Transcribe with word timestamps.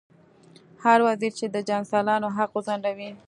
هر 0.83 0.99
وزیر 1.07 1.31
چې 1.39 1.45
د 1.49 1.55
جنګسالارانو 1.69 2.27
حق 2.37 2.51
وځنډوي. 2.55 3.09